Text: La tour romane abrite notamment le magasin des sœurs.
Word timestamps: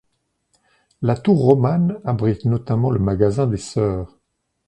La 1.03 1.15
tour 1.15 1.39
romane 1.43 1.99
abrite 2.05 2.45
notamment 2.45 2.89
le 2.89 2.97
magasin 2.99 3.45
des 3.45 3.57
sœurs. 3.57 4.17